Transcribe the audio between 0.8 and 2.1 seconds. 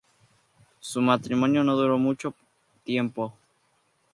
matrimonio no duró